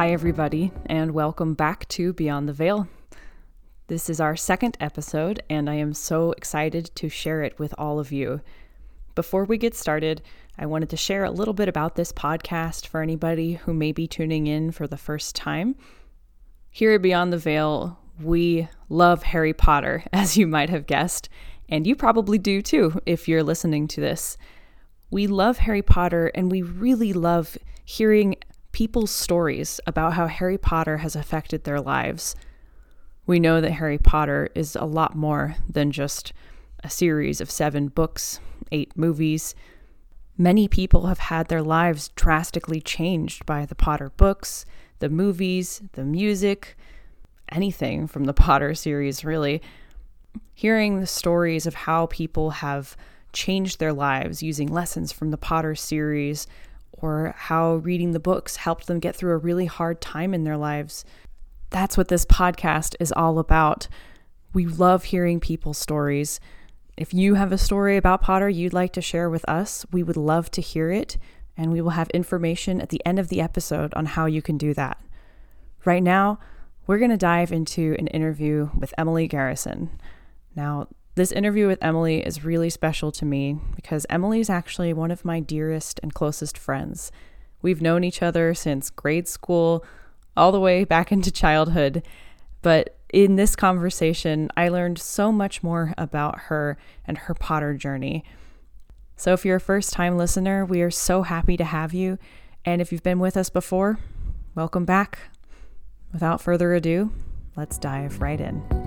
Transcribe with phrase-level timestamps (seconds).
[0.00, 2.88] Hi, everybody, and welcome back to Beyond the Veil.
[3.88, 7.98] This is our second episode, and I am so excited to share it with all
[7.98, 8.40] of you.
[9.14, 10.22] Before we get started,
[10.58, 14.06] I wanted to share a little bit about this podcast for anybody who may be
[14.06, 15.76] tuning in for the first time.
[16.70, 21.28] Here at Beyond the Veil, we love Harry Potter, as you might have guessed,
[21.68, 24.38] and you probably do too if you're listening to this.
[25.10, 28.36] We love Harry Potter, and we really love hearing
[28.80, 32.34] people's stories about how Harry Potter has affected their lives.
[33.26, 36.32] We know that Harry Potter is a lot more than just
[36.82, 38.40] a series of seven books,
[38.72, 39.54] eight movies.
[40.38, 44.64] Many people have had their lives drastically changed by the Potter books,
[45.00, 46.74] the movies, the music,
[47.50, 49.60] anything from the Potter series, really.
[50.54, 52.96] Hearing the stories of how people have
[53.34, 56.46] changed their lives using lessons from the Potter series
[56.92, 60.56] or how reading the books helped them get through a really hard time in their
[60.56, 61.04] lives.
[61.70, 63.88] That's what this podcast is all about.
[64.52, 66.40] We love hearing people's stories.
[66.96, 70.16] If you have a story about Potter you'd like to share with us, we would
[70.16, 71.16] love to hear it,
[71.56, 74.58] and we will have information at the end of the episode on how you can
[74.58, 74.98] do that.
[75.84, 76.38] Right now,
[76.86, 80.00] we're going to dive into an interview with Emily Garrison.
[80.56, 80.88] Now,
[81.20, 85.22] this interview with Emily is really special to me because Emily is actually one of
[85.22, 87.12] my dearest and closest friends.
[87.60, 89.84] We've known each other since grade school,
[90.34, 92.02] all the way back into childhood.
[92.62, 98.24] But in this conversation, I learned so much more about her and her Potter journey.
[99.16, 102.16] So, if you're a first time listener, we are so happy to have you.
[102.64, 103.98] And if you've been with us before,
[104.54, 105.18] welcome back.
[106.14, 107.12] Without further ado,
[107.56, 108.79] let's dive right in.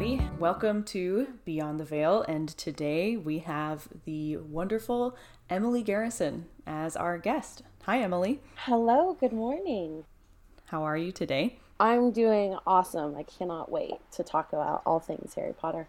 [0.00, 0.30] Everybody.
[0.38, 5.16] Welcome to Beyond the Veil, and today we have the wonderful
[5.50, 7.64] Emily Garrison as our guest.
[7.82, 8.40] Hi, Emily.
[8.58, 10.04] Hello, good morning.
[10.66, 11.58] How are you today?
[11.80, 13.16] I'm doing awesome.
[13.16, 15.88] I cannot wait to talk about all things Harry Potter.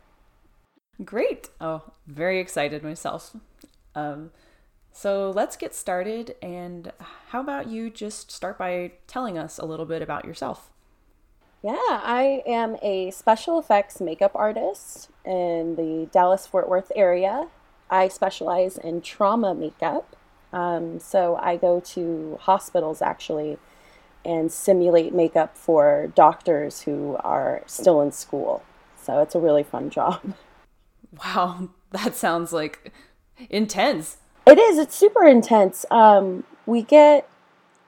[1.05, 1.51] Great.
[1.61, 3.35] Oh, very excited myself.
[3.93, 4.31] Um,
[4.91, 6.35] so let's get started.
[6.41, 6.93] And
[7.27, 10.71] how about you just start by telling us a little bit about yourself?
[11.61, 17.47] Yeah, I am a special effects makeup artist in the Dallas Fort Worth area.
[17.89, 20.15] I specialize in trauma makeup.
[20.53, 23.57] Um, so I go to hospitals actually
[24.23, 28.63] and simulate makeup for doctors who are still in school.
[29.01, 30.21] So it's a really fun job.
[31.25, 32.91] Wow, that sounds like
[33.49, 34.17] intense.
[34.45, 35.83] It is, it's super intense.
[35.89, 37.27] Um, we get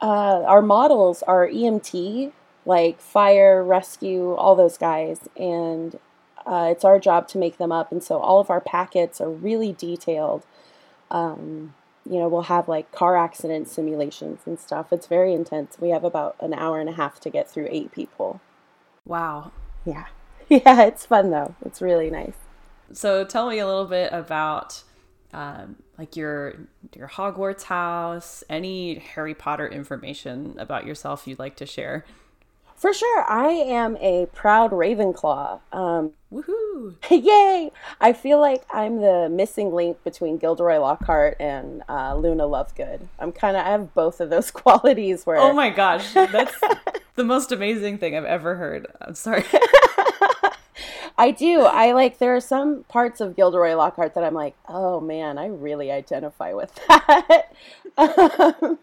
[0.02, 2.32] uh, our models are EMT
[2.66, 5.28] like fire, rescue, all those guys.
[5.38, 6.00] And
[6.46, 7.92] uh, it's our job to make them up.
[7.92, 10.46] And so all of our packets are really detailed.
[11.10, 11.74] Um,
[12.10, 14.92] you know, we'll have like car accident simulations and stuff.
[14.92, 15.78] It's very intense.
[15.80, 18.42] We have about an hour and a half to get through eight people.
[19.06, 19.52] Wow.
[19.86, 20.06] Yeah.
[20.50, 21.56] Yeah, it's fun though.
[21.66, 22.36] It's really nice.
[22.92, 24.84] So tell me a little bit about
[25.32, 31.66] um, like your your Hogwarts house, any Harry Potter information about yourself you'd like to
[31.66, 32.04] share.
[32.82, 35.60] For sure, I am a proud Ravenclaw.
[35.72, 36.96] Um, Woohoo!
[37.12, 37.72] yay!
[38.00, 43.02] I feel like I'm the missing link between Gilderoy Lockhart and uh, Luna Lovegood.
[43.20, 45.28] I'm kind of I have both of those qualities.
[45.28, 46.60] Where oh my gosh, that's
[47.16, 48.88] the most amazing thing I've ever heard.
[49.00, 49.46] I'm sorry.
[51.20, 51.62] I do.
[51.62, 55.46] I like there are some parts of Gilderoy Lockhart that I'm like, oh man, I
[55.50, 57.54] really identify with that.
[58.00, 58.80] um,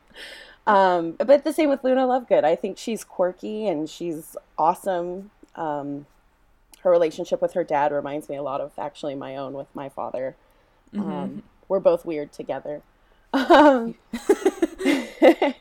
[0.68, 2.44] um, but the same with Luna Lovegood.
[2.44, 5.30] I think she's quirky and she's awesome.
[5.54, 6.06] Um,
[6.80, 9.88] her relationship with her dad reminds me a lot of actually my own with my
[9.88, 10.36] father.
[10.94, 11.10] Mm-hmm.
[11.10, 12.82] Um, we're both weird together.
[13.32, 15.54] Um, Have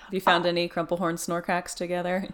[0.10, 2.28] you found any Crumplehorn Snorkacks together?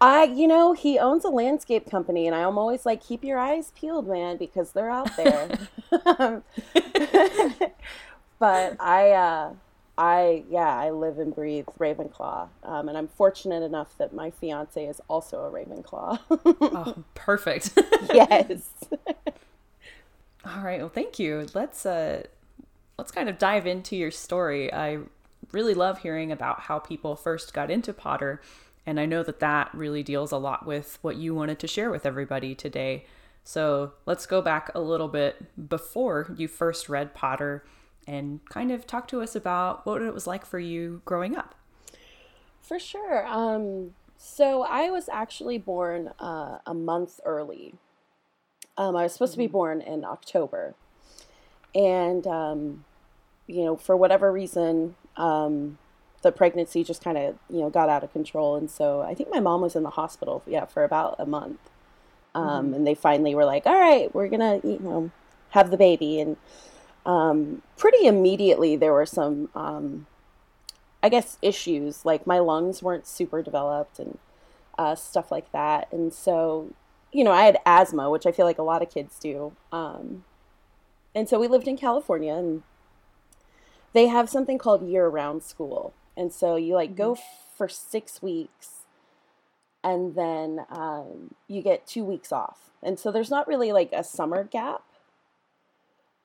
[0.00, 3.72] I, you know, he owns a landscape company, and I'm always like, keep your eyes
[3.74, 5.58] peeled, man, because they're out there.
[8.38, 9.54] but I, uh,
[9.98, 14.84] I yeah, I live and breathe Ravenclaw, um, and I'm fortunate enough that my fiance
[14.84, 16.18] is also a Ravenclaw.
[16.60, 17.72] oh, perfect.
[18.12, 18.68] yes.
[20.44, 20.80] All right.
[20.80, 21.46] Well, thank you.
[21.54, 22.24] Let's uh,
[22.98, 24.72] let's kind of dive into your story.
[24.72, 24.98] I
[25.52, 28.42] really love hearing about how people first got into Potter,
[28.84, 31.90] and I know that that really deals a lot with what you wanted to share
[31.90, 33.06] with everybody today.
[33.44, 37.64] So let's go back a little bit before you first read Potter
[38.06, 41.54] and kind of talk to us about what it was like for you growing up.
[42.62, 43.26] For sure.
[43.26, 47.74] Um, so I was actually born uh, a month early.
[48.76, 49.42] Um, I was supposed mm-hmm.
[49.42, 49.52] to be mm-hmm.
[49.52, 50.74] born in October,
[51.74, 52.84] and um,
[53.46, 55.78] you know, for whatever reason, um,
[56.22, 59.30] the pregnancy just kind of you know got out of control, and so I think
[59.30, 61.60] my mom was in the hospital, yeah, for about a month.
[62.34, 62.74] Um, mm-hmm.
[62.74, 65.10] And they finally were like, "All right, we're gonna you know
[65.50, 66.36] have the baby," and
[67.06, 70.06] um, pretty immediately there were some, um,
[71.02, 74.18] I guess, issues like my lungs weren't super developed and
[74.78, 76.74] uh, stuff like that, and so
[77.12, 79.52] you know I had asthma, which I feel like a lot of kids do.
[79.72, 80.24] Um,
[81.14, 82.62] and so we lived in California, and
[83.94, 87.56] they have something called year-round school, and so you like go mm-hmm.
[87.56, 88.72] for six weeks
[89.84, 94.04] and then um, you get two weeks off and so there's not really like a
[94.04, 94.82] summer gap.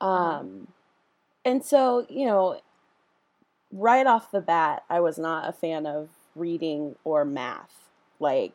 [0.02, 0.68] Um,
[1.46, 2.60] and so you know
[3.72, 7.90] right off the bat i was not a fan of reading or math
[8.20, 8.54] like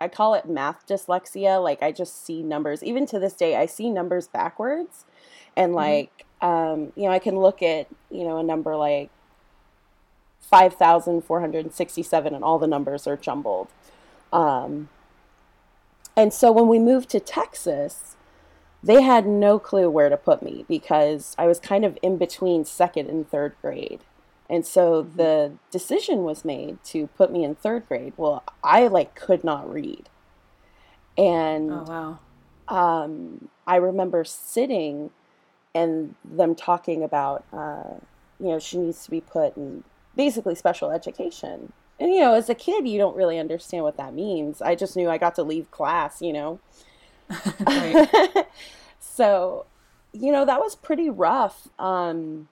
[0.00, 3.64] i call it math dyslexia like i just see numbers even to this day i
[3.64, 5.06] see numbers backwards
[5.56, 5.76] and mm-hmm.
[5.76, 6.46] like mm-hmm.
[6.82, 9.10] um, you know i can look at you know a number like
[10.50, 13.68] 5,467 and all the numbers are jumbled.
[14.32, 14.88] Um,
[16.16, 18.16] and so when we moved to Texas,
[18.82, 22.64] they had no clue where to put me because I was kind of in between
[22.64, 24.00] second and third grade.
[24.48, 25.16] And so mm-hmm.
[25.16, 28.14] the decision was made to put me in third grade.
[28.16, 30.08] Well, I like could not read.
[31.16, 32.18] And oh, wow.
[32.68, 35.10] Um, I remember sitting
[35.74, 37.98] and them talking about, uh,
[38.38, 39.84] you know, she needs to be put in
[40.16, 41.72] basically special education.
[41.98, 44.62] And you know, as a kid, you don't really understand what that means.
[44.62, 46.60] I just knew I got to leave class, you know.
[49.00, 49.66] so,
[50.12, 51.68] you know, that was pretty rough.
[51.78, 52.48] Um,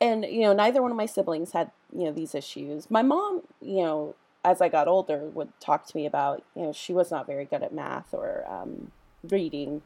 [0.00, 2.90] and you know, neither one of my siblings had you know these issues.
[2.90, 4.14] My mom, you know,
[4.44, 7.44] as I got older, would talk to me about you know she was not very
[7.44, 8.92] good at math or um,
[9.28, 9.82] reading,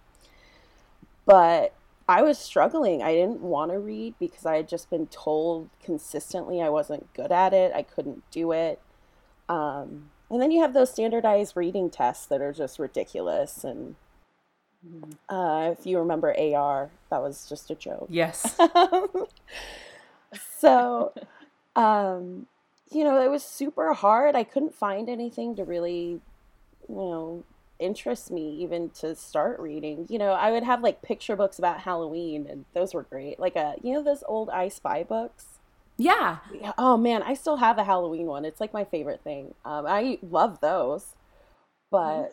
[1.26, 1.75] but
[2.09, 3.03] I was struggling.
[3.03, 7.31] I didn't want to read because I had just been told consistently I wasn't good
[7.31, 7.73] at it.
[7.75, 8.81] I couldn't do it.
[9.49, 13.65] Um, and then you have those standardized reading tests that are just ridiculous.
[13.65, 13.97] And
[14.87, 15.35] mm-hmm.
[15.35, 18.06] uh, if you remember AR, that was just a joke.
[18.09, 18.56] Yes.
[20.59, 21.12] so,
[21.75, 22.47] um,
[22.93, 24.37] you know, it was super hard.
[24.37, 26.21] I couldn't find anything to really,
[26.88, 27.44] you know,
[27.81, 30.06] interest me even to start reading.
[30.09, 33.41] You know, I would have like picture books about Halloween, and those were great.
[33.41, 35.60] Like a, uh, you know, those old I Spy books.
[36.00, 36.38] Yeah.
[36.79, 38.47] Oh man, I still have a Halloween one.
[38.47, 39.55] It's like my favorite thing.
[39.67, 41.14] Um, I love those,
[41.91, 42.32] but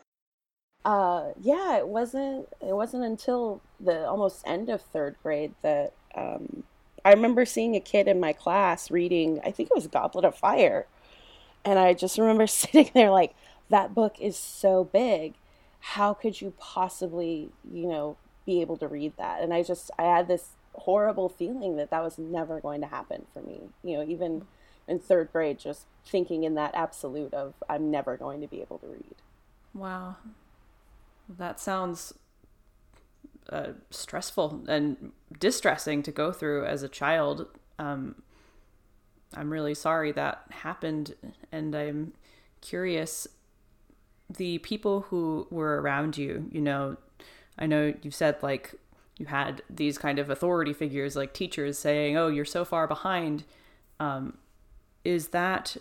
[0.85, 0.91] mm-hmm.
[0.91, 2.47] uh, yeah, it wasn't.
[2.61, 6.63] It wasn't until the almost end of third grade that um,
[7.03, 9.41] I remember seeing a kid in my class reading.
[9.43, 10.87] I think it was Goblet of Fire,
[11.65, 13.35] and I just remember sitting there like
[13.69, 15.33] that book is so big
[15.79, 20.03] how could you possibly you know be able to read that and i just i
[20.03, 23.61] had this horrible feeling that that was never going to happen for me.
[23.83, 24.45] You know even
[24.87, 28.77] in third grade just thinking in that absolute of i'm never going to be able
[28.79, 29.15] to read.
[29.73, 30.15] Wow.
[31.27, 32.13] That sounds
[33.49, 37.47] uh, stressful and distressing to go through as a child.
[37.79, 38.21] Um,
[39.33, 41.13] i'm really sorry that happened
[41.51, 42.13] and i'm
[42.61, 43.27] curious
[44.29, 46.97] the people who were around you, you know,
[47.57, 48.75] I know you said like
[49.17, 53.43] you had these kind of authority figures like teachers saying, "Oh, you're so far behind."
[53.99, 54.37] Um,
[55.03, 55.77] is that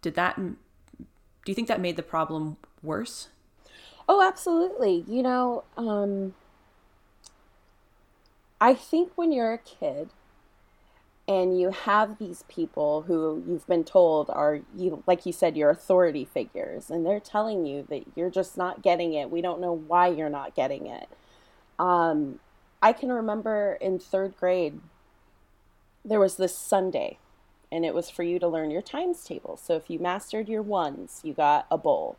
[0.00, 3.28] did that do you think that made the problem worse?
[4.08, 5.04] Oh, absolutely.
[5.08, 6.34] You know, um,
[8.60, 10.10] I think when you're a kid,
[11.28, 15.70] and you have these people who you've been told are you like you said your
[15.70, 19.72] authority figures and they're telling you that you're just not getting it we don't know
[19.72, 21.08] why you're not getting it
[21.78, 22.38] um,
[22.82, 24.80] i can remember in third grade
[26.04, 27.16] there was this sundae
[27.70, 30.62] and it was for you to learn your times table so if you mastered your
[30.62, 32.16] ones you got a bowl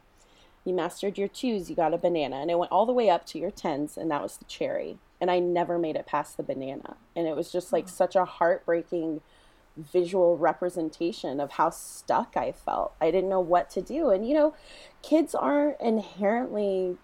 [0.66, 3.26] you mastered your twos you got a banana and it went all the way up
[3.26, 6.44] to your tens and that was the cherry and I never made it past the
[6.44, 6.98] banana.
[7.16, 7.92] And it was just like oh.
[7.92, 9.22] such a heartbreaking
[9.78, 12.92] visual representation of how stuck I felt.
[13.00, 14.10] I didn't know what to do.
[14.10, 14.54] And you know,
[15.02, 16.98] kids aren't inherently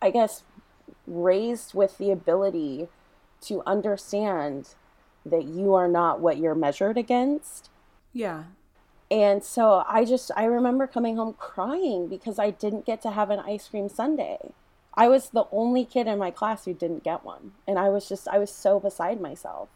[0.00, 0.44] I guess
[1.06, 2.88] raised with the ability
[3.42, 4.70] to understand
[5.24, 7.70] that you are not what you're measured against.
[8.12, 8.44] Yeah.
[9.10, 13.30] And so I just I remember coming home crying because I didn't get to have
[13.30, 14.52] an ice cream sundae.
[14.96, 17.52] I was the only kid in my class who didn't get one.
[17.68, 19.68] And I was just, I was so beside myself.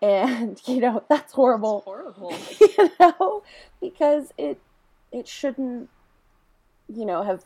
[0.00, 1.84] And, you know, that's horrible.
[1.86, 2.36] That's horrible.
[2.60, 3.42] you know,
[3.80, 4.58] because it,
[5.12, 5.90] it shouldn't,
[6.88, 7.44] you know, have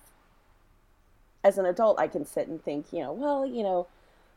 [1.44, 3.86] as an adult, I can sit and think, you know, well, you know,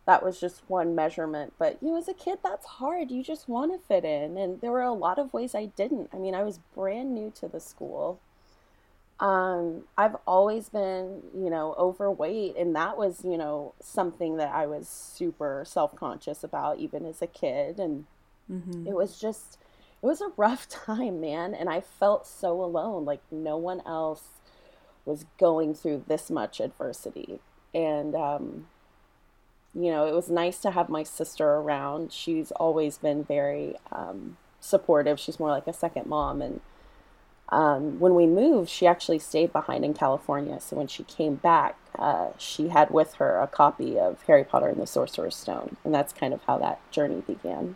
[0.05, 1.53] that was just one measurement.
[1.57, 3.09] But, you know, as a kid, that's hard.
[3.09, 4.37] You just want to fit in.
[4.37, 6.09] And there were a lot of ways I didn't.
[6.13, 8.19] I mean, I was brand new to the school.
[9.19, 12.57] Um, I've always been, you know, overweight.
[12.57, 17.21] And that was, you know, something that I was super self conscious about, even as
[17.21, 17.79] a kid.
[17.79, 18.05] And
[18.51, 18.85] mm-hmm.
[18.85, 19.57] it was just,
[20.01, 21.53] it was a rough time, man.
[21.53, 23.05] And I felt so alone.
[23.05, 24.23] Like, no one else
[25.07, 27.39] was going through this much adversity.
[27.73, 28.67] And, um,
[29.73, 32.11] you know, it was nice to have my sister around.
[32.11, 35.19] She's always been very um, supportive.
[35.19, 36.41] She's more like a second mom.
[36.41, 36.61] And
[37.49, 40.59] um, when we moved, she actually stayed behind in California.
[40.59, 44.67] So when she came back, uh, she had with her a copy of Harry Potter
[44.67, 45.77] and the Sorcerer's Stone.
[45.83, 47.75] And that's kind of how that journey began.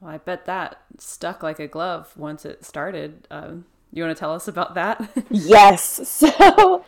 [0.00, 3.28] Well, I bet that stuck like a glove once it started.
[3.30, 5.10] Um, you want to tell us about that?
[5.30, 6.08] yes.
[6.08, 6.84] So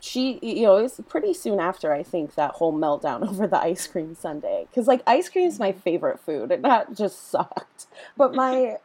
[0.00, 3.58] she, you know, it was pretty soon after I think that whole meltdown over the
[3.58, 7.86] ice cream sundae because like ice cream is my favorite food and that just sucked.
[8.16, 8.76] But my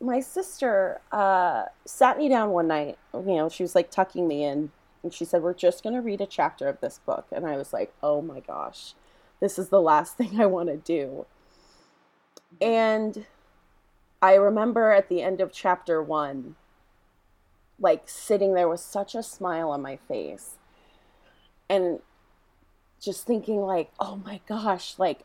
[0.00, 2.98] my sister uh, sat me down one night.
[3.14, 4.70] You know, she was like tucking me in,
[5.02, 7.72] and she said, "We're just gonna read a chapter of this book." And I was
[7.72, 8.94] like, "Oh my gosh,
[9.40, 11.26] this is the last thing I want to do."
[12.60, 13.26] And
[14.20, 16.56] I remember at the end of chapter one,
[17.80, 20.56] like sitting there with such a smile on my face
[21.68, 22.00] and
[23.00, 25.24] just thinking like oh my gosh like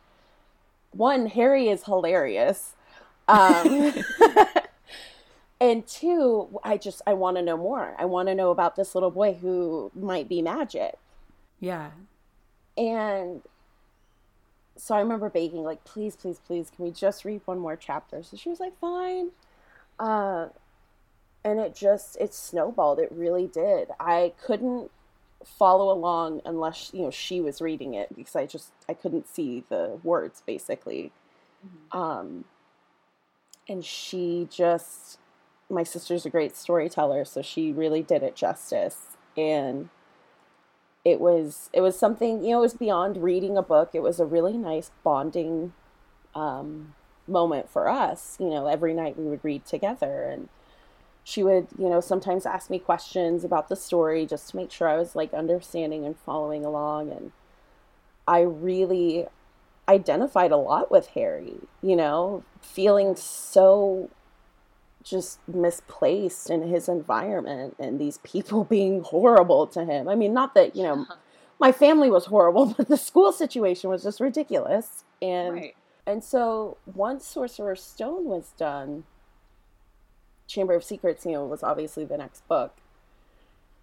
[0.92, 2.76] one harry is hilarious.
[3.28, 3.94] Um
[5.62, 7.96] and two i just i want to know more.
[7.98, 10.96] I want to know about this little boy who might be magic.
[11.60, 11.92] Yeah.
[12.78, 13.42] And
[14.76, 18.24] so i remember begging like please please please can we just read one more chapter?
[18.24, 19.30] So she was like fine.
[20.00, 20.48] Uh
[21.44, 24.92] and it just it snowballed it really did i couldn't
[25.46, 29.64] follow along unless you know she was reading it because I just I couldn't see
[29.70, 31.12] the words basically.
[31.66, 31.98] Mm-hmm.
[31.98, 32.46] Um,
[33.68, 35.20] and she just
[35.70, 39.18] my sister's a great storyteller, so she really did it justice.
[39.38, 39.90] And
[41.06, 43.92] it was it was something you know it was beyond reading a book.
[43.94, 45.74] It was a really nice bonding
[46.36, 46.96] um,
[47.28, 48.36] moment for us.
[48.40, 50.50] You know, every night we would read together and
[51.24, 54.88] she would, you know, sometimes ask me questions about the story just to make sure
[54.88, 57.12] I was like understanding and following along.
[57.12, 57.32] And
[58.28, 59.28] I really
[59.88, 64.10] identified a lot with Harry, you know, feeling so
[65.04, 70.08] just misplaced in his environment and these people being horrible to him.
[70.08, 71.06] I mean, not that, you know,
[71.60, 75.04] my family was horrible, but the school situation was just ridiculous.
[75.22, 75.76] And right.
[76.06, 79.04] and so once Sorcerer's Stone was done,
[80.50, 82.76] Chamber of Secrets, you know, was obviously the next book.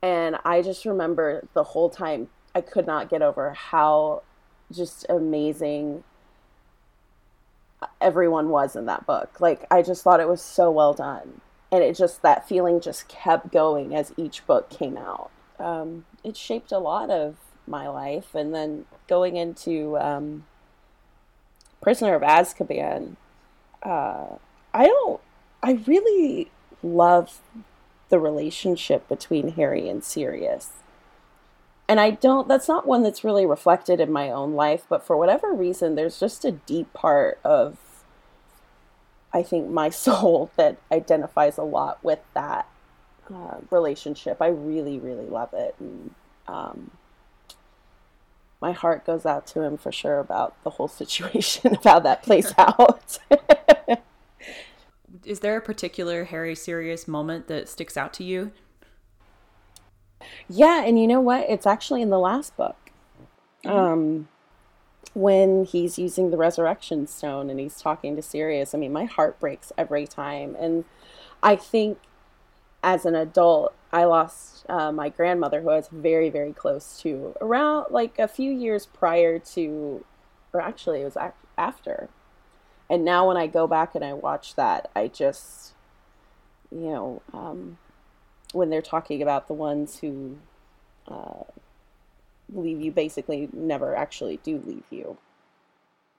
[0.02, 4.22] And I just remember the whole time I could not get over how
[4.70, 6.02] just amazing
[8.00, 9.40] everyone was in that book.
[9.40, 11.40] Like I just thought it was so well done.
[11.70, 15.30] And it just that feeling just kept going as each book came out.
[15.58, 18.34] Um, it shaped a lot of my life.
[18.34, 20.44] And then going into um,
[21.80, 23.16] Prisoner of Azkaban,
[23.82, 24.36] uh,
[24.74, 25.20] I don't,
[25.62, 26.50] I really
[26.82, 27.40] love
[28.08, 30.70] the relationship between Harry and Sirius.
[31.88, 35.16] And I don't, that's not one that's really reflected in my own life, but for
[35.16, 37.78] whatever reason, there's just a deep part of,
[39.32, 42.68] I think, my soul that identifies a lot with that
[43.32, 44.38] uh, relationship.
[44.40, 45.76] I really, really love it.
[45.78, 46.14] And
[46.48, 46.90] um,
[48.60, 52.22] my heart goes out to him for sure about the whole situation, of how that
[52.22, 53.18] plays out.
[55.26, 58.52] is there a particular Harry Sirius moment that sticks out to you?
[60.48, 61.50] Yeah, and you know what?
[61.50, 62.76] It's actually in the last book.
[63.64, 63.76] Mm-hmm.
[63.76, 64.28] Um,
[65.14, 69.40] when he's using the resurrection stone and he's talking to Sirius, I mean, my heart
[69.40, 70.56] breaks every time.
[70.58, 70.84] And
[71.42, 71.98] I think
[72.82, 77.34] as an adult, I lost uh, my grandmother, who I was very, very close to,
[77.40, 80.04] around like a few years prior to,
[80.52, 81.16] or actually, it was
[81.58, 82.08] after
[82.88, 85.72] and now when I go back and I watch that, I just,
[86.70, 87.78] you know, um,
[88.52, 90.36] when they're talking about the ones who
[91.08, 91.44] uh,
[92.52, 95.16] leave you, basically never actually do leave you.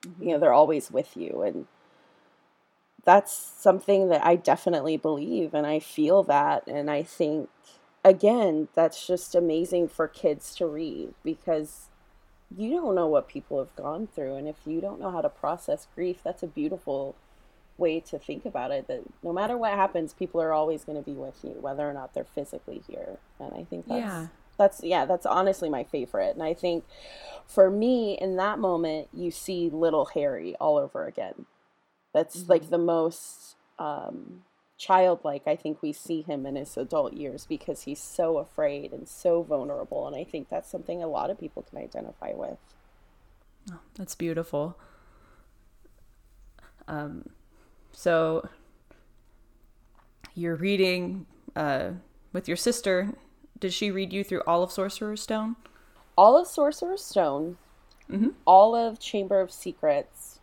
[0.03, 0.24] Mm-hmm.
[0.24, 1.67] You know, they're always with you, and
[3.03, 7.50] that's something that I definitely believe, and I feel that, and I think
[8.07, 11.89] again, that's just amazing for kids to read because
[12.55, 15.29] you don't know what people have gone through and if you don't know how to
[15.29, 17.15] process grief that's a beautiful
[17.77, 21.03] way to think about it that no matter what happens people are always going to
[21.03, 24.27] be with you whether or not they're physically here and i think that's yeah.
[24.57, 26.33] That's yeah, that's honestly my favorite.
[26.33, 26.83] And I think
[27.45, 31.45] for me in that moment you see little Harry all over again.
[32.13, 32.51] That's mm-hmm.
[32.51, 34.43] like the most um
[34.77, 39.07] childlike I think we see him in his adult years because he's so afraid and
[39.07, 42.57] so vulnerable and I think that's something a lot of people can identify with.
[43.72, 44.77] Oh, that's beautiful.
[46.88, 47.29] Um
[47.91, 48.48] so
[50.38, 51.89] you're reading uh,
[52.31, 53.10] with your sister.
[53.60, 55.55] Did she read you through all of Sorcerer's Stone?
[56.15, 57.57] All of Sorcerer's Stone,
[58.10, 58.29] mm-hmm.
[58.46, 60.37] all of Chamber of Secrets,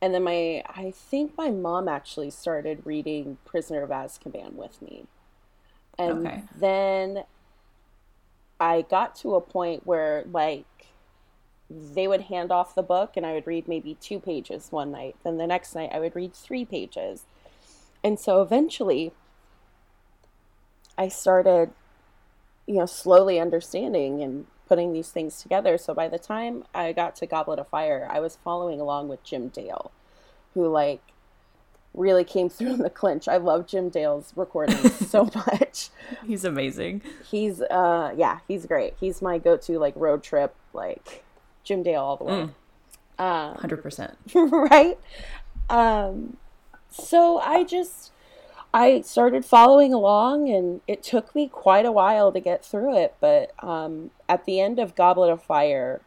[0.00, 5.06] and then my I think my mom actually started reading Prisoner of Azkaban with me,
[5.98, 6.42] and okay.
[6.56, 7.24] then
[8.60, 10.64] I got to a point where like
[11.70, 15.16] they would hand off the book and I would read maybe two pages one night.
[15.22, 17.24] Then the next night I would read three pages.
[18.02, 19.12] And so eventually
[20.96, 21.70] I started,
[22.66, 25.78] you know, slowly understanding and putting these things together.
[25.78, 29.22] So by the time I got to Goblet of Fire, I was following along with
[29.24, 29.90] Jim Dale,
[30.54, 31.00] who like
[31.94, 33.28] really came through in the clinch.
[33.28, 35.90] I love Jim Dale's recordings so much.
[36.26, 37.02] He's amazing.
[37.30, 38.94] He's uh yeah, he's great.
[39.00, 41.24] He's my go-to like road trip like
[41.64, 42.48] Jim Dale all the way.
[42.48, 42.52] Mm.
[43.20, 44.14] Um, 100%.
[44.70, 44.98] right?
[45.70, 46.36] Um
[46.90, 48.12] so I just
[48.78, 53.16] I started following along, and it took me quite a while to get through it.
[53.18, 56.00] But um, at the end of Goblet of Fire,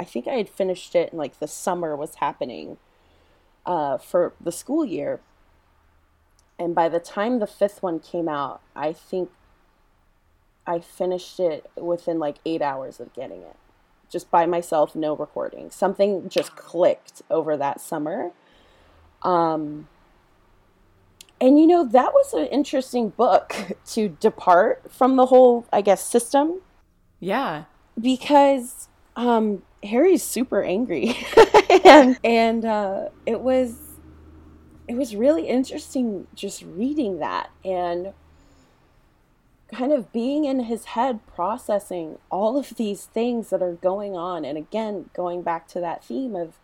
[0.00, 2.78] I think I had finished it, and like the summer was happening
[3.64, 5.20] uh, for the school year.
[6.58, 9.30] And by the time the fifth one came out, I think
[10.66, 13.56] I finished it within like eight hours of getting it,
[14.10, 15.70] just by myself, no recording.
[15.70, 18.32] Something just clicked over that summer.
[19.22, 19.86] Um,
[21.40, 23.54] and you know, that was an interesting book
[23.86, 26.60] to depart from the whole, I guess, system.
[27.18, 27.64] Yeah.
[28.00, 31.16] Because um, Harry's super angry.
[31.84, 33.76] and and uh, it was
[34.88, 38.12] it was really interesting just reading that and
[39.72, 44.44] kind of being in his head processing all of these things that are going on
[44.44, 46.58] and again going back to that theme of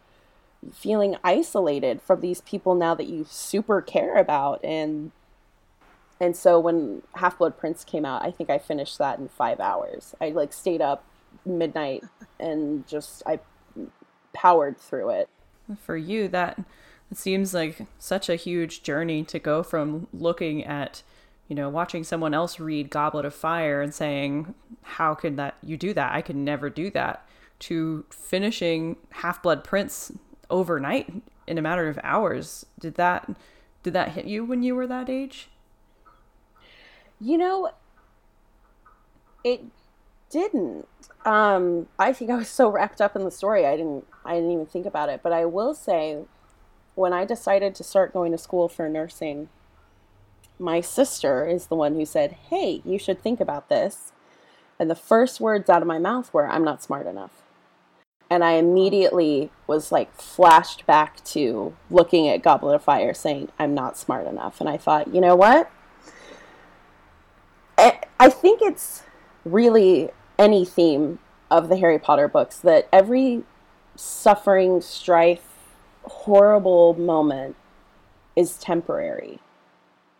[0.74, 5.12] feeling isolated from these people now that you super care about and
[6.20, 9.60] and so when Half Blood Prince came out, I think I finished that in five
[9.60, 10.14] hours.
[10.20, 11.04] I like stayed up
[11.44, 12.04] midnight
[12.40, 13.40] and just I
[14.32, 15.28] powered through it.
[15.78, 16.58] For you, that
[17.10, 21.02] it seems like such a huge journey to go from looking at,
[21.48, 25.76] you know, watching someone else read Goblet of Fire and saying, "How could that you
[25.76, 26.14] do that?
[26.14, 27.26] I could never do that."
[27.58, 30.12] To finishing Half Blood Prince
[30.50, 31.12] overnight
[31.46, 32.66] in a matter of hours.
[32.78, 33.30] Did that
[33.82, 35.48] did that hit you when you were that age?
[37.20, 37.70] You know,
[39.44, 39.64] it
[40.30, 40.86] didn't.
[41.24, 44.50] Um, I think I was so wrapped up in the story I didn't I didn't
[44.50, 45.20] even think about it.
[45.22, 46.24] But I will say
[46.94, 49.48] when I decided to start going to school for nursing,
[50.58, 54.12] my sister is the one who said, Hey, you should think about this.
[54.78, 57.45] And the first words out of my mouth were, I'm not smart enough
[58.28, 63.74] and I immediately was like flashed back to looking at Goblet of Fire saying, I'm
[63.74, 64.60] not smart enough.
[64.60, 65.70] And I thought, you know what?
[68.18, 69.02] I think it's
[69.44, 71.18] really any theme
[71.50, 73.44] of the Harry Potter books that every
[73.94, 75.44] suffering, strife,
[76.04, 77.56] horrible moment
[78.34, 79.40] is temporary.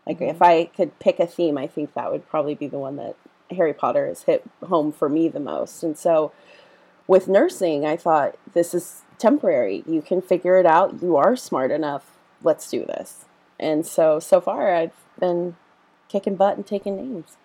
[0.05, 0.29] Like, mm-hmm.
[0.29, 3.15] if I could pick a theme, I think that would probably be the one that
[3.51, 5.83] Harry Potter has hit home for me the most.
[5.83, 6.31] And so,
[7.07, 9.83] with nursing, I thought this is temporary.
[9.87, 11.01] You can figure it out.
[11.01, 12.17] You are smart enough.
[12.43, 13.25] Let's do this.
[13.59, 15.55] And so, so far, I've been
[16.09, 17.37] kicking butt and taking names.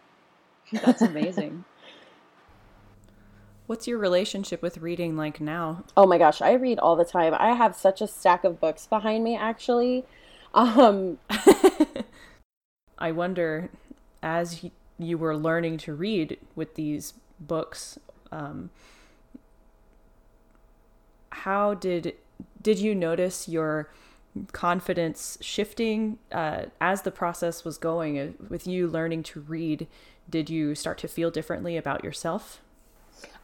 [0.72, 1.64] That's amazing.
[3.66, 5.84] What's your relationship with reading like now?
[5.96, 7.34] Oh my gosh, I read all the time.
[7.38, 10.04] I have such a stack of books behind me, actually.
[10.52, 11.18] Um,
[12.98, 13.70] I wonder,
[14.22, 14.66] as
[14.98, 17.98] you were learning to read with these books,
[18.30, 18.70] um,
[21.32, 22.14] how did
[22.60, 23.90] did you notice your
[24.52, 28.18] confidence shifting uh, as the process was going?
[28.18, 29.86] Uh, with you learning to read
[30.30, 32.60] did you start to feel differently about yourself?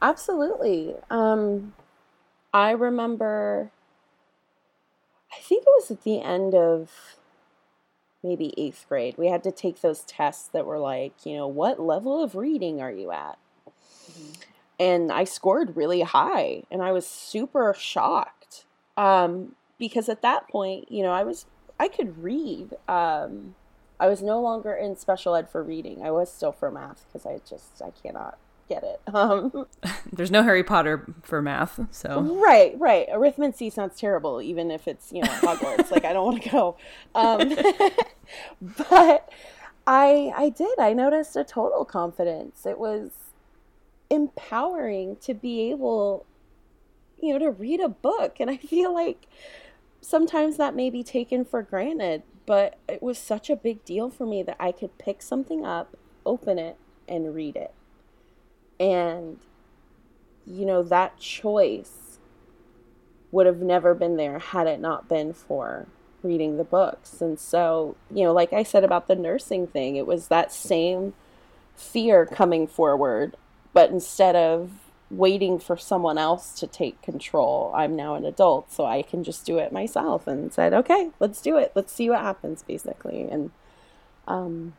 [0.01, 0.95] Absolutely.
[1.11, 1.75] Um,
[2.55, 3.71] i remember
[5.31, 6.91] i think it was at the end of
[8.23, 11.79] maybe eighth grade we had to take those tests that were like you know what
[11.79, 13.37] level of reading are you at?
[14.11, 14.48] Mm-hmm
[14.79, 18.65] and I scored really high, and I was super shocked
[18.97, 21.47] um, because at that point, you know, I was
[21.79, 22.75] I could read.
[22.89, 23.55] Um,
[24.01, 26.03] I was no longer in special ed for reading.
[26.03, 28.39] I was still for math because I just I cannot
[28.69, 29.01] get it.
[29.15, 29.67] Um,
[30.13, 33.09] There's no Harry Potter for math, so right, right.
[33.09, 35.91] Arithmancy sounds terrible, even if it's you know Hogwarts.
[35.91, 36.77] like I don't want to go.
[37.15, 37.55] Um,
[38.89, 39.33] but
[39.87, 40.79] I I did.
[40.79, 42.67] I noticed a total confidence.
[42.67, 43.11] It was
[44.11, 46.25] empowering to be able,
[47.21, 49.27] you know, to read a book, and I feel like
[50.01, 54.25] sometimes that may be taken for granted, but it was such a big deal for
[54.25, 57.73] me that I could pick something up, open it, and read it.
[58.81, 59.39] And,
[60.47, 62.19] you know, that choice
[63.31, 65.87] would have never been there had it not been for
[66.23, 67.21] reading the books.
[67.21, 71.15] And so, you know, like I said about the nursing thing, it was that same
[71.77, 73.37] fear coming forward,
[73.73, 74.71] but instead of
[75.11, 77.73] waiting for someone else to take control.
[77.75, 81.41] I'm now an adult, so I can just do it myself and said, okay, let's
[81.41, 81.73] do it.
[81.75, 83.23] Let's see what happens, basically.
[83.23, 83.51] And,
[84.27, 84.75] um,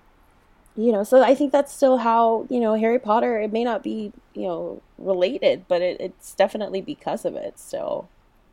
[0.75, 3.81] you know, so I think that's still how, you know, Harry Potter, it may not
[3.81, 8.07] be, you know, related, but it, it's definitely because of it still.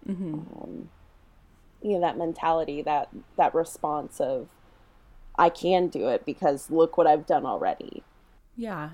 [0.09, 0.35] Mm-hmm.
[0.35, 0.89] Um,
[1.83, 4.49] you know, that mentality, that, that response of,
[5.39, 8.03] I can do it because look what I've done already.
[8.57, 8.89] Yeah,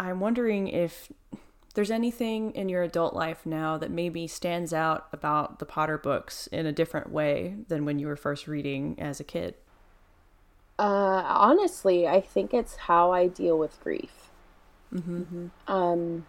[0.00, 1.12] I'm wondering if
[1.74, 6.46] there's anything in your adult life now that maybe stands out about the Potter books
[6.48, 9.54] in a different way than when you were first reading as a kid.
[10.78, 14.30] Uh, honestly, I think it's how I deal with grief.
[14.92, 15.48] Mm-hmm.
[15.68, 16.24] Um,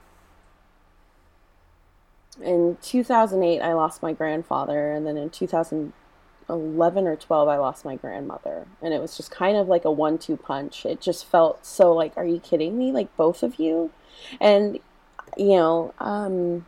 [2.42, 5.94] in 2008, I lost my grandfather, and then in 2000,
[6.50, 8.68] 11 or 12 i lost my grandmother.
[8.82, 10.86] And it was just kind of like a one-two punch.
[10.86, 12.92] It just felt so like are you kidding me?
[12.92, 13.92] Like both of you?
[14.40, 14.80] And
[15.38, 16.66] you know um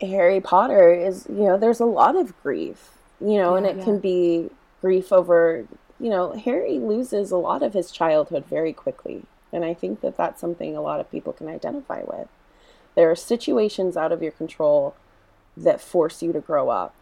[0.00, 3.76] harry potter is you know there's a lot of grief you know yeah, and it
[3.78, 3.84] yeah.
[3.84, 5.66] can be grief over
[5.98, 9.22] you know harry loses a lot of his childhood very quickly.
[9.52, 12.28] And i think that that's something a lot of people can identify with.
[12.94, 14.94] There are situations out of your control
[15.56, 16.94] that force you to grow up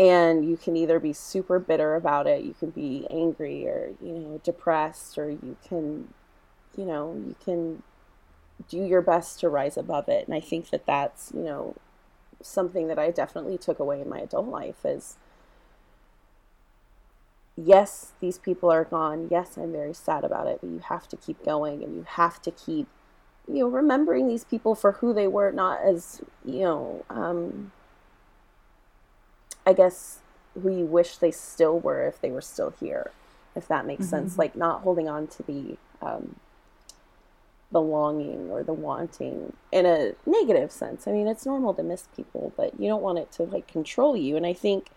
[0.00, 4.14] and you can either be super bitter about it you can be angry or you
[4.14, 6.08] know depressed or you can
[6.76, 7.82] you know you can
[8.68, 10.26] do your best to rise above it.
[10.26, 11.76] And i think that that's you know
[12.42, 15.18] something that i definitely took away in my adult life is
[17.56, 19.28] yes these people are gone.
[19.30, 22.40] Yes i'm very sad about it but you have to keep going and you have
[22.40, 22.88] to keep
[23.46, 27.72] you know remembering these people for who they were not as you know um,
[29.66, 30.20] I guess
[30.60, 33.12] who you wish they still were if they were still here,
[33.54, 34.10] if that makes mm-hmm.
[34.10, 34.38] sense.
[34.38, 36.36] Like not holding on to the um,
[37.72, 41.06] the longing or the wanting in a negative sense.
[41.06, 44.16] I mean, it's normal to miss people, but you don't want it to like control
[44.16, 44.36] you.
[44.36, 44.88] And I think,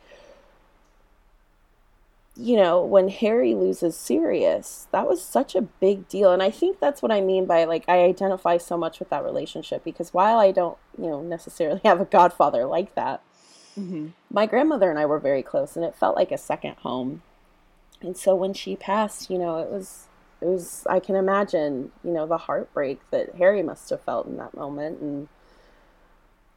[2.36, 6.32] you know, when Harry loses Sirius, that was such a big deal.
[6.32, 9.24] And I think that's what I mean by like, I identify so much with that
[9.24, 13.22] relationship because while I don't, you know, necessarily have a godfather like that,
[13.80, 14.08] Mm-hmm.
[14.32, 17.22] My grandmother and I were very close, and it felt like a second home.
[18.02, 20.08] And so when she passed, you know, it was
[20.42, 24.38] it was I can imagine, you know, the heartbreak that Harry must have felt in
[24.38, 25.00] that moment.
[25.00, 25.28] And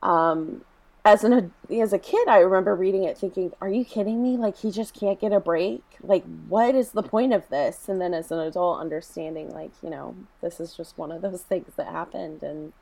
[0.03, 0.65] um,
[1.05, 4.37] as an as a kid, I remember reading it, thinking, "Are you kidding me?
[4.37, 5.83] Like he just can't get a break?
[6.03, 9.91] Like what is the point of this?" And then as an adult, understanding, like you
[9.91, 12.73] know, this is just one of those things that happened, and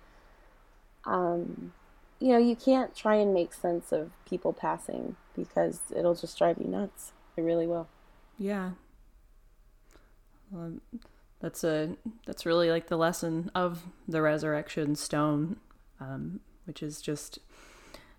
[1.04, 1.72] um
[2.20, 6.58] you know, you can't try and make sense of people passing because it'll just drive
[6.58, 7.12] you nuts.
[7.36, 7.88] It really will.
[8.38, 8.70] Yeah.
[10.50, 10.74] Well,
[11.40, 11.96] that's a
[12.26, 15.56] that's really like the lesson of the resurrection stone,
[16.00, 17.38] um, which is just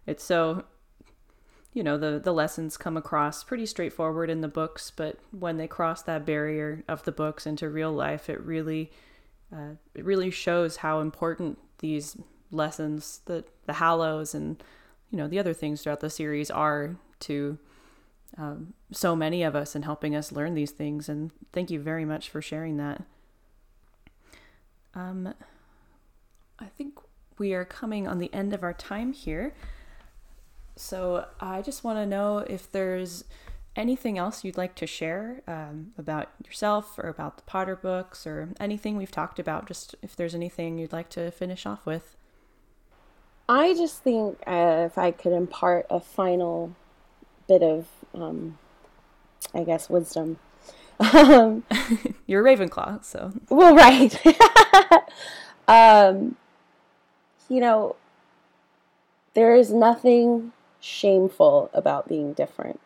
[0.05, 0.65] it's so
[1.73, 5.67] you know the the lessons come across pretty straightforward in the books, but when they
[5.67, 8.91] cross that barrier of the books into real life, it really
[9.51, 12.17] uh, it really shows how important these
[12.55, 14.61] lessons that the Hallows and
[15.09, 17.57] you know the other things throughout the series are to
[18.37, 21.07] um, so many of us and helping us learn these things.
[21.07, 23.03] And thank you very much for sharing that.
[24.93, 25.33] Um,
[26.59, 26.99] I think
[27.37, 29.53] we are coming on the end of our time here.
[30.75, 33.23] So I just want to know if there's
[33.75, 38.49] anything else you'd like to share um, about yourself or about the Potter books or
[38.59, 39.67] anything we've talked about.
[39.67, 42.15] Just if there's anything you'd like to finish off with.
[43.47, 46.75] I just think uh, if I could impart a final
[47.47, 48.57] bit of, um,
[49.53, 50.39] I guess, wisdom.
[50.99, 51.63] um,
[52.25, 53.33] You're Ravenclaw, so.
[53.49, 54.19] Well, right.
[55.67, 56.37] um,
[57.47, 57.95] you know,
[59.35, 62.79] there is nothing shameful about being different.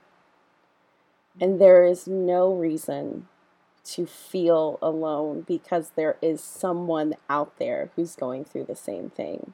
[1.39, 3.27] And there is no reason
[3.85, 9.53] to feel alone because there is someone out there who's going through the same thing.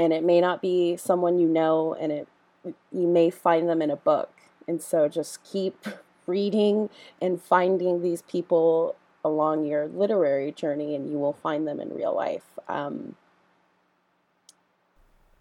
[0.00, 2.26] And it may not be someone you know and it
[2.64, 4.32] you may find them in a book.
[4.66, 5.86] And so just keep
[6.26, 6.88] reading
[7.20, 12.14] and finding these people along your literary journey and you will find them in real
[12.14, 12.58] life.
[12.68, 13.16] Um,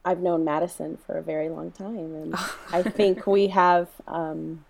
[0.04, 2.36] I've known Madison for a very long time, and
[2.72, 4.66] I think we have um,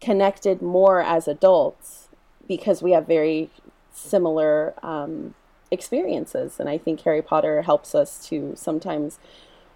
[0.00, 2.08] connected more as adults
[2.46, 3.50] because we have very
[3.92, 5.34] similar um,
[5.70, 6.58] experiences.
[6.60, 9.18] And I think Harry Potter helps us to sometimes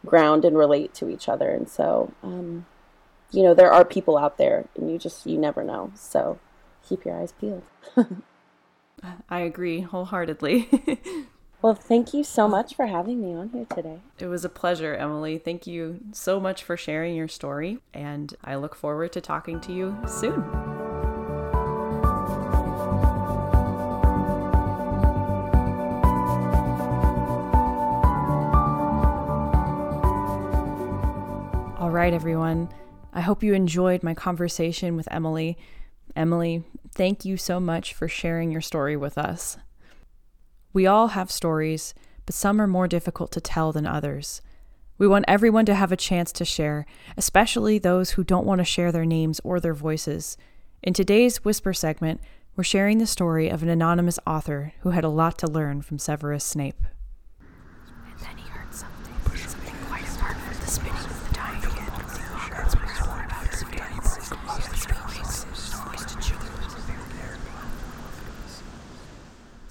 [0.04, 1.50] ground and relate to each other.
[1.50, 2.66] And so, um,
[3.30, 5.92] you know, there are people out there, and you just you never know.
[5.94, 6.38] So
[6.86, 7.62] keep your eyes peeled.
[9.28, 10.68] I agree wholeheartedly.
[11.62, 14.00] well, thank you so much for having me on here today.
[14.18, 15.38] It was a pleasure, Emily.
[15.38, 19.72] Thank you so much for sharing your story, and I look forward to talking to
[19.72, 20.79] you soon.
[31.90, 32.68] All right, everyone.
[33.12, 35.58] I hope you enjoyed my conversation with Emily.
[36.14, 36.62] Emily,
[36.94, 39.56] thank you so much for sharing your story with us.
[40.72, 41.92] We all have stories,
[42.26, 44.40] but some are more difficult to tell than others.
[44.98, 48.64] We want everyone to have a chance to share, especially those who don't want to
[48.64, 50.36] share their names or their voices.
[50.84, 52.20] In today's Whisper segment,
[52.54, 55.98] we're sharing the story of an anonymous author who had a lot to learn from
[55.98, 56.84] Severus Snape.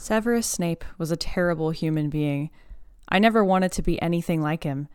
[0.10, 2.50] Severus Snape was a terrible human being.
[3.10, 4.88] I never wanted to be anything like him.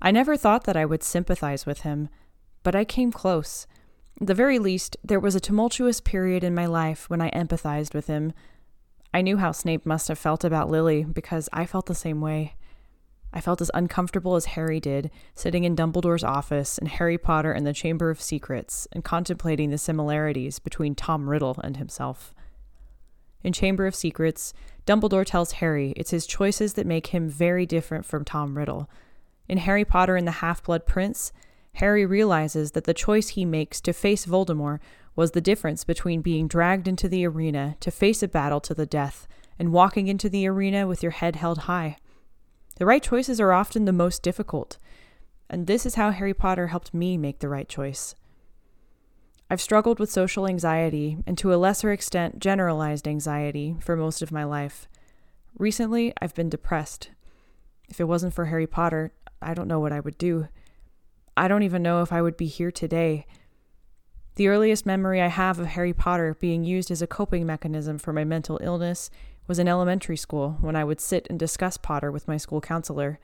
[0.00, 2.08] I never thought that I would sympathize with him,
[2.62, 3.66] but I came close.
[4.22, 7.92] At the very least, there was a tumultuous period in my life when I empathized
[7.92, 8.32] with him.
[9.12, 12.54] I knew how Snape must have felt about Lily because I felt the same way.
[13.34, 17.64] I felt as uncomfortable as Harry did, sitting in Dumbledore's office and Harry Potter in
[17.64, 22.32] the Chamber of Secrets and contemplating the similarities between Tom Riddle and himself.
[23.44, 24.54] In Chamber of Secrets,
[24.86, 28.88] Dumbledore tells Harry it's his choices that make him very different from Tom Riddle.
[29.48, 31.30] In Harry Potter and the Half Blood Prince,
[31.74, 34.80] Harry realizes that the choice he makes to face Voldemort
[35.14, 38.86] was the difference between being dragged into the arena to face a battle to the
[38.86, 39.28] death
[39.58, 41.96] and walking into the arena with your head held high.
[42.76, 44.78] The right choices are often the most difficult,
[45.50, 48.14] and this is how Harry Potter helped me make the right choice.
[49.50, 54.32] I've struggled with social anxiety and to a lesser extent generalized anxiety for most of
[54.32, 54.88] my life.
[55.58, 57.10] Recently, I've been depressed.
[57.88, 60.48] If it wasn't for Harry Potter, I don't know what I would do.
[61.36, 63.26] I don't even know if I would be here today.
[64.36, 68.12] The earliest memory I have of Harry Potter being used as a coping mechanism for
[68.12, 69.10] my mental illness
[69.46, 73.20] was in elementary school when I would sit and discuss Potter with my school counselor.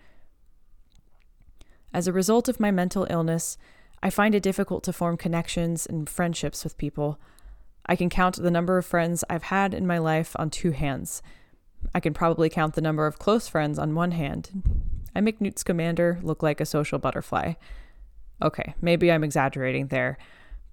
[1.92, 3.56] As a result of my mental illness,
[4.02, 7.18] I find it difficult to form connections and friendships with people.
[7.86, 11.22] I can count the number of friends I've had in my life on two hands.
[11.94, 14.62] I can probably count the number of close friends on one hand.
[15.14, 17.54] I make Newt Scamander look like a social butterfly.
[18.42, 20.16] Okay, maybe I'm exaggerating there,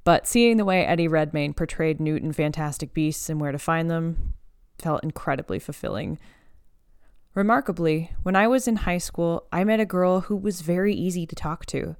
[0.03, 3.89] but seeing the way Eddie Redmayne portrayed Newt in Fantastic Beasts and Where to Find
[3.89, 4.33] Them
[4.79, 6.17] felt incredibly fulfilling.
[7.33, 11.25] Remarkably, when I was in high school, I met a girl who was very easy
[11.25, 11.95] to talk to.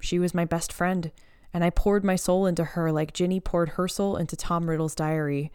[0.00, 1.10] She was my best friend,
[1.52, 4.94] and I poured my soul into her like Ginny poured her soul into Tom Riddle's
[4.94, 5.50] diary.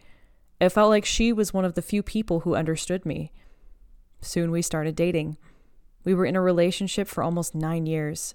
[0.60, 3.32] It felt like she was one of the few people who understood me.
[4.20, 5.36] Soon we started dating.
[6.04, 8.34] We were in a relationship for almost nine years.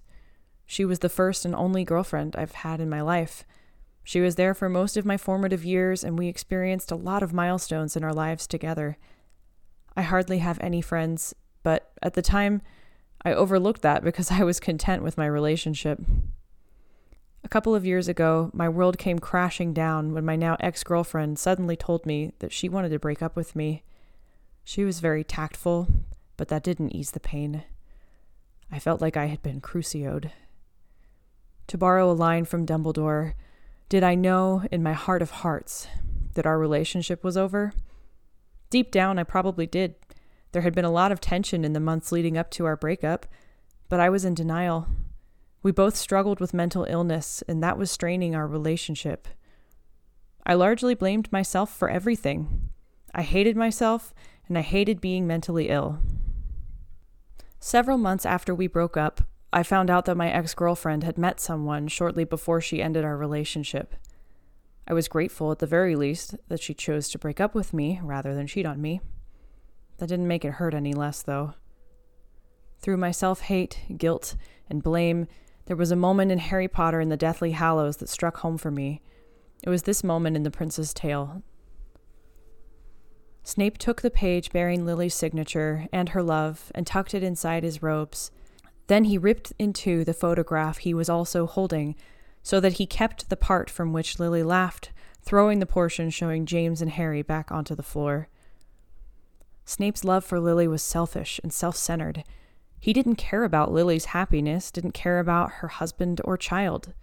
[0.65, 3.43] She was the first and only girlfriend I've had in my life.
[4.04, 7.34] She was there for most of my formative years, and we experienced a lot of
[7.34, 8.98] milestones in our lives together.
[9.95, 12.62] I hardly have any friends, but at the time,
[13.23, 15.99] I overlooked that because I was content with my relationship.
[17.43, 21.39] A couple of years ago, my world came crashing down when my now ex girlfriend
[21.39, 23.84] suddenly told me that she wanted to break up with me.
[24.63, 25.88] She was very tactful,
[26.38, 27.63] but that didn't ease the pain.
[28.71, 30.32] I felt like I had been crucioed.
[31.67, 33.34] To borrow a line from Dumbledore,
[33.89, 35.88] did I know in my heart of hearts
[36.36, 37.73] that our relationship was over?
[38.69, 39.95] Deep down, I probably did.
[40.51, 43.25] There had been a lot of tension in the months leading up to our breakup,
[43.88, 44.88] but I was in denial.
[45.62, 49.27] We both struggled with mental illness, and that was straining our relationship.
[50.45, 52.69] I largely blamed myself for everything.
[53.13, 54.13] I hated myself,
[54.47, 55.99] and I hated being mentally ill.
[57.59, 61.39] Several months after we broke up, I found out that my ex girlfriend had met
[61.39, 63.95] someone shortly before she ended our relationship.
[64.88, 67.99] I was grateful at the very least that she chose to break up with me
[68.01, 69.01] rather than cheat on me.
[69.99, 71.53] That didn't make it hurt any less, though.
[72.79, 74.35] Through my self hate, guilt,
[74.69, 75.27] and blame,
[75.65, 78.71] there was a moment in Harry Potter and the Deathly Hallows that struck home for
[78.71, 79.01] me.
[79.62, 81.43] It was this moment in The Prince's Tale.
[83.43, 87.83] Snape took the page bearing Lily's signature and her love and tucked it inside his
[87.83, 88.31] robes.
[88.88, 91.95] Then he ripped in two the photograph he was also holding,
[92.41, 96.81] so that he kept the part from which Lily laughed, throwing the portion showing James
[96.81, 98.29] and Harry back onto the floor.
[99.69, 102.23] Snape's love for Lily was selfish and self centered.
[102.79, 106.95] He didn't care about Lily's happiness, didn't care about her husband or child.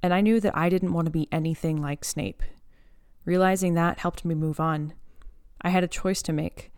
[0.00, 2.44] And I knew that I didn't want to be anything like Snape.
[3.24, 4.92] Realizing that helped me move on.
[5.62, 6.70] I had a choice to make.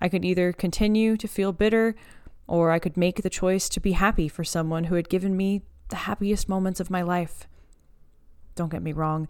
[0.00, 1.94] I could either continue to feel bitter
[2.48, 5.62] or I could make the choice to be happy for someone who had given me
[5.90, 7.46] the happiest moments of my life.
[8.56, 9.28] Don't get me wrong,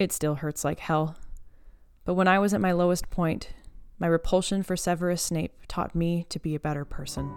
[0.00, 1.14] it still hurts like hell.
[2.04, 3.50] But when I was at my lowest point,
[3.98, 7.32] my repulsion for Severus Snape taught me to be a better person.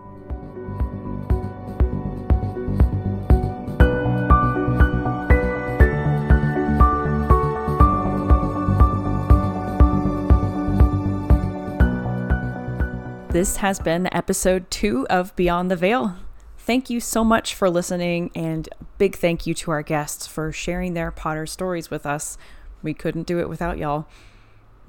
[13.32, 16.16] This has been episode two of Beyond the Veil.
[16.58, 18.68] Thank you so much for listening, and
[18.98, 22.38] big thank you to our guests for sharing their Potter stories with us.
[22.82, 24.08] We couldn't do it without y'all.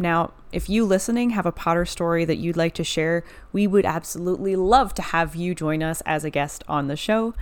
[0.01, 3.85] Now, if you listening have a Potter story that you'd like to share, we would
[3.85, 7.35] absolutely love to have you join us as a guest on the show.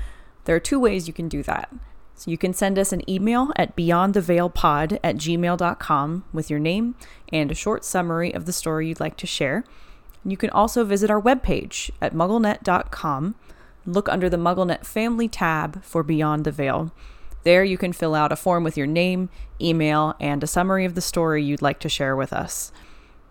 [0.45, 1.73] There are two ways you can do that.
[2.17, 6.97] So you can send us an email at beyondtheveilpod at gmail.com with your name
[7.33, 9.63] and a short summary of the story you'd like to share.
[10.25, 13.37] You can also visit our webpage at mugglenet.com.
[13.87, 16.91] Look under the MuggleNet Family tab for Beyond the Veil.
[17.49, 20.95] There, you can fill out a form with your name, email, and a summary of
[20.95, 22.73] the story you'd like to share with us.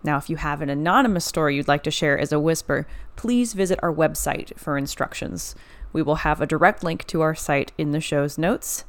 [0.02, 3.52] Now, if you have an anonymous story you'd like to share as a whisper, please
[3.52, 5.54] visit our website for instructions.
[5.92, 8.84] We will have a direct link to our site in the show's notes.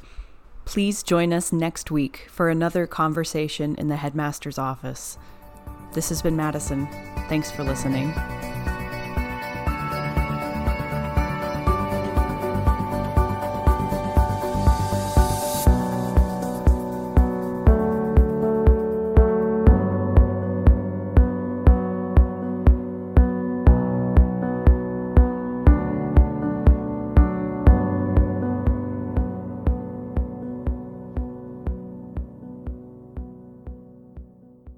[0.66, 5.20] Please join us next week for another conversation in the headmaster's office.
[5.94, 6.88] This has been Madison.
[7.28, 8.16] Thanks for listening.